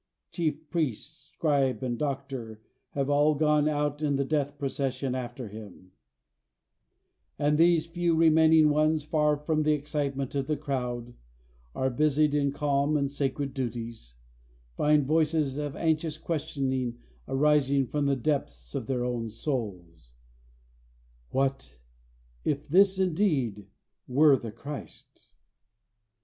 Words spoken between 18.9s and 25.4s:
own souls, "What if this indeed were the Christ?"